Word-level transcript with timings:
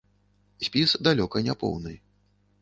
Спіс 0.67 0.95
далёка 1.09 1.37
не 1.49 1.57
поўны. 1.65 1.93